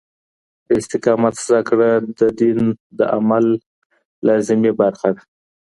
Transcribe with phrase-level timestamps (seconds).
[0.65, 1.89] د استقامت زده کړه
[2.19, 2.59] د دين
[2.97, 3.45] د عمل
[4.27, 5.21] لازمي برخه ده.